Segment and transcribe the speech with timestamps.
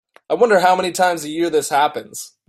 [0.31, 2.35] I wonder how many times a year this happens.